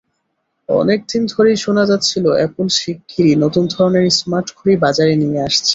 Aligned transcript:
অনেক 0.69 0.99
দিন 1.11 1.23
ধরেই 1.25 1.57
শোনা 1.57 1.83
যাচ্ছিল, 1.85 2.25
অ্যাপল 2.37 2.67
শিগগিরই 2.77 3.35
নতুন 3.43 3.63
ধরনের 3.73 4.05
স্মার্টঘড়ি 4.19 4.73
বাজারে 4.77 5.13
নিয়ে 5.21 5.39
আসছে। 5.47 5.69